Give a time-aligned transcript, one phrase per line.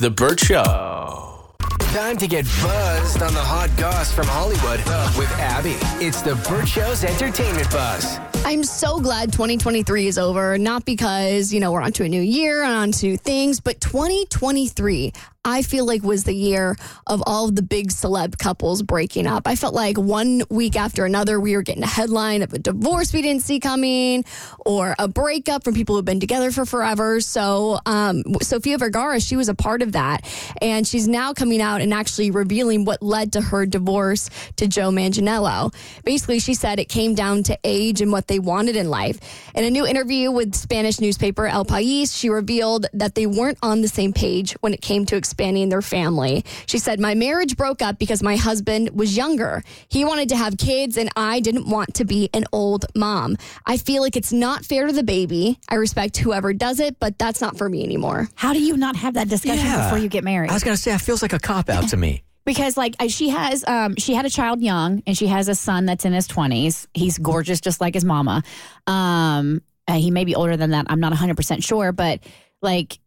[0.00, 1.54] The Burt Show.
[1.78, 4.80] Time to get buzzed on the hot goss from Hollywood
[5.16, 5.76] with Abby.
[6.04, 8.18] It's the Burt Show's entertainment buzz.
[8.44, 10.58] I'm so glad 2023 is over.
[10.58, 15.12] Not because, you know, we're onto a new year and onto things, but 2023,
[15.46, 19.46] I feel like was the year of all of the big celeb couples breaking up.
[19.46, 23.12] I felt like one week after another, we were getting a headline of a divorce
[23.12, 24.24] we didn't see coming
[24.64, 27.20] or a breakup from people who've been together for forever.
[27.20, 30.24] So, um, Sofia Vergara, she was a part of that.
[30.62, 34.90] And she's now coming out and actually revealing what led to her divorce to Joe
[34.90, 35.74] Manganiello.
[36.04, 39.18] Basically, she said it came down to age and what they wanted in life.
[39.54, 43.82] In a new interview with Spanish newspaper El País, she revealed that they weren't on
[43.82, 46.44] the same page when it came to expanding their family.
[46.66, 49.64] She said, My marriage broke up because my husband was younger.
[49.88, 53.36] He wanted to have kids, and I didn't want to be an old mom.
[53.66, 55.58] I feel like it's not fair to the baby.
[55.68, 58.28] I respect whoever does it, but that's not for me anymore.
[58.36, 59.84] How do you not have that discussion Yeah.
[59.86, 60.50] before you get married?
[60.50, 62.22] I was gonna say, it feels like a cop out to me.
[62.46, 65.86] because like she has um she had a child young and she has a son
[65.86, 68.42] that's in his 20s he's gorgeous just like his mama
[68.86, 72.20] um uh, he may be older than that i'm not 100% sure but
[72.60, 72.98] like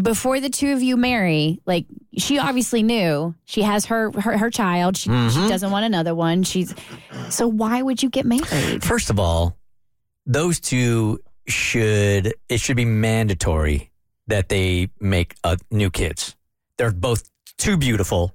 [0.00, 1.86] before the two of you marry like
[2.18, 5.42] she obviously knew she has her her, her child she, Mm-hmm.
[5.42, 6.74] she doesn't want another one she's
[7.30, 9.56] so why would you get married First of all,
[10.26, 13.90] those two should it should be mandatory
[14.26, 16.34] that they make uh, new kids.
[16.78, 18.34] They're both too beautiful.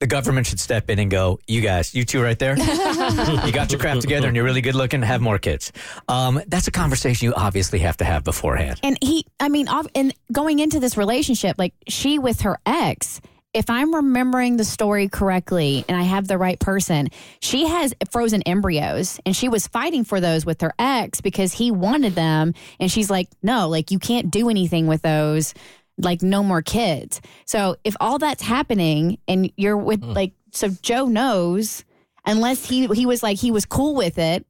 [0.00, 3.70] The government should step in and go, "You guys, you two right there, you got
[3.70, 5.00] your crap together, and you're really good looking.
[5.02, 5.72] Have more kids."
[6.08, 8.80] Um, that's a conversation you obviously have to have beforehand.
[8.82, 13.20] And he, I mean, and going into this relationship, like she with her ex,
[13.54, 17.08] if I'm remembering the story correctly and I have the right person,
[17.40, 21.70] she has frozen embryos and she was fighting for those with her ex because he
[21.70, 22.52] wanted them.
[22.80, 25.54] And she's like, no, like you can't do anything with those.
[25.96, 27.20] Like no more kids.
[27.44, 30.14] So if all that's happening and you're with mm.
[30.14, 31.84] like, so Joe knows,
[32.26, 34.44] unless he he was like he was cool with it,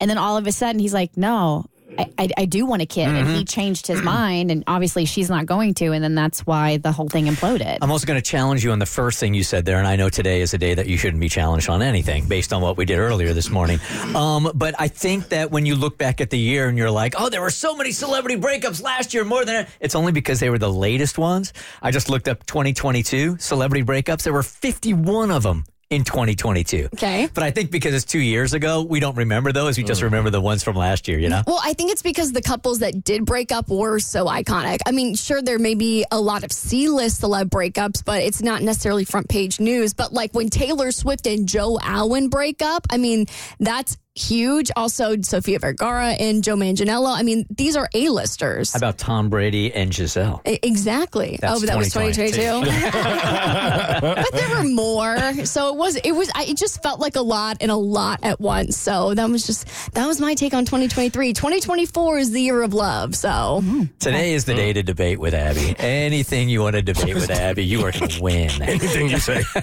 [0.00, 1.66] and then all of a sudden he's like, no,
[1.98, 3.08] I, I, I do want a kid.
[3.08, 4.50] And he changed his mind.
[4.50, 5.92] And obviously she's not going to.
[5.92, 7.78] And then that's why the whole thing imploded.
[7.80, 9.96] I'm also going to challenge you on the first thing you said there, and I
[9.96, 12.76] know today is a day that you shouldn't be challenged on anything based on what
[12.76, 13.80] we did earlier this morning.
[14.16, 17.14] Um, but I think that when you look back at the year and you're like,
[17.18, 20.48] oh, there were so many celebrity breakups last year, more than it's only because they
[20.48, 21.52] were the latest ones.
[21.82, 24.22] I just looked up 2022 celebrity breakups.
[24.22, 26.88] There were 51 of them in 2022.
[26.94, 27.28] Okay.
[27.32, 29.76] But I think because it's two years ago, we don't remember those.
[29.76, 30.04] We just mm.
[30.04, 31.42] remember the ones from last year, you know?
[31.46, 34.78] Well, I think it's because the couples that did break up were so iconic.
[34.86, 38.42] I mean, sure, there may be a lot of C list celeb breakups, but it's
[38.42, 39.94] not necessarily front page news.
[39.94, 43.26] But like when Taylor Swift and Joe Alwyn break up, I mean,
[43.60, 44.70] that's huge.
[44.76, 47.16] Also, Sofia Vergara and Joe Manganiello.
[47.16, 48.72] I mean, these are A-listers.
[48.72, 50.40] How about Tom Brady and Gisele?
[50.46, 51.38] E- Exactly.
[51.40, 52.36] That's oh, but that was 2022.
[52.36, 54.00] 2022.
[54.00, 55.44] but there were more.
[55.44, 55.96] So it was.
[55.96, 56.30] It was.
[56.34, 58.76] I, it just felt like a lot and a lot at once.
[58.76, 61.32] So that was just that was my take on 2023.
[61.32, 63.14] 2024 is the year of love.
[63.14, 63.84] So mm-hmm.
[63.98, 65.74] Today is the day to debate with Abby.
[65.78, 68.50] Anything you want to debate with Abby, you are going to win.
[68.62, 69.42] Anything you say.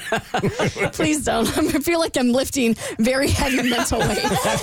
[0.93, 1.47] please don't.
[1.57, 4.23] I feel like I'm lifting very heavy mental weight.
[4.45, 4.59] I'm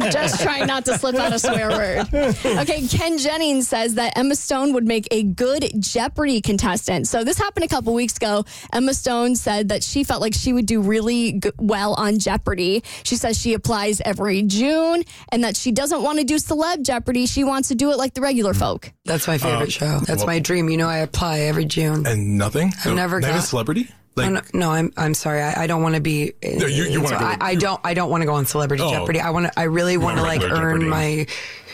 [0.12, 2.06] just trying not to slip out a swear word.
[2.12, 7.08] Okay, Ken Jennings says that Emma Stone would make a good Jeopardy contestant.
[7.08, 8.44] So this happened a couple weeks ago.
[8.72, 12.82] Emma Stone said that she felt like she would do really g- well on Jeopardy.
[13.02, 17.26] She says she applies every June and that she doesn't want to do celeb Jeopardy.
[17.26, 18.92] She wants to do it like the regular folk.
[19.04, 19.98] That's my favorite um, show.
[20.00, 20.68] That's my dream.
[20.68, 22.06] You know, I apply every June.
[22.06, 22.72] And nothing?
[22.84, 23.88] I've never Not a celebrity?
[24.16, 25.40] Like, Oh, no, no, I'm I'm sorry.
[25.40, 26.32] I, I don't want to be.
[26.42, 27.80] No, you- you so go- I, I don't.
[27.84, 28.90] I don't want to go on Celebrity Oh.
[28.90, 29.20] Jeopardy.
[29.20, 29.58] I want to.
[29.58, 30.86] I really want to like earn Jeopardy.
[30.86, 31.26] my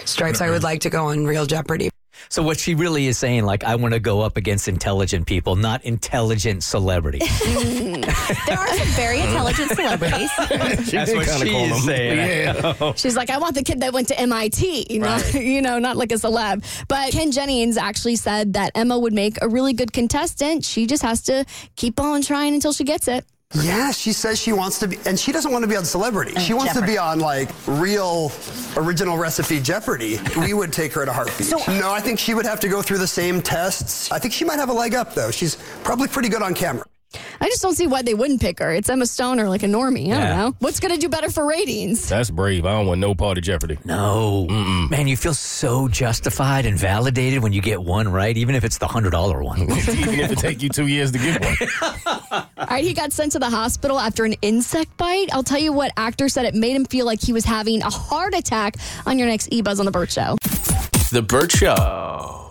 [0.05, 0.41] stripes.
[0.41, 0.65] I would mm-hmm.
[0.65, 1.91] like to go on Real Jeopardy.
[2.28, 5.56] So what she really is saying, like, I want to go up against intelligent people,
[5.56, 7.22] not intelligent celebrities.
[7.44, 10.31] there are some very intelligent celebrities.
[10.38, 11.97] That's what kinda call she's them.
[12.76, 12.94] saying.
[12.97, 16.12] She's like, I want the kid that went to MIT, not, you know, not like
[16.12, 16.64] a celeb.
[16.88, 20.64] But Ken Jennings actually said that Emma would make a really good contestant.
[20.64, 21.44] She just has to
[21.76, 23.25] keep on trying until she gets it.
[23.54, 26.37] Yeah, she says she wants to be, and she doesn't want to be on Celebrity.
[26.37, 28.32] Uh, she wants to be on like real
[28.76, 30.19] original recipe Jeopardy.
[30.37, 31.50] We would take her at a heartbeat.
[31.69, 34.10] no, I think she would have to go through the same tests.
[34.10, 35.31] I think she might have a leg up though.
[35.31, 36.84] She's probably pretty good on camera.
[37.41, 38.73] I just don't see why they wouldn't pick her.
[38.73, 40.06] It's Emma Stone or like a normie.
[40.06, 40.29] I Yeah.
[40.29, 40.56] don't know.
[40.61, 42.09] What's going to do better for ratings?
[42.09, 42.65] That's brave.
[42.65, 43.79] I don't want no part of Jeopardy.
[43.85, 44.47] No.
[44.91, 48.79] Man, you feel so justified and validated when you get one right, even if it's
[48.79, 49.62] the $100 one.
[49.97, 51.56] Even if it take you two years to get one.
[52.59, 55.29] All right, he got sent to the hospital after an insect bite.
[55.32, 57.91] I'll tell you what, actor said it made him feel like he was having a
[57.91, 60.37] heart attack on your next E Buzz on the Burt Show.
[61.12, 62.45] The Burt Show.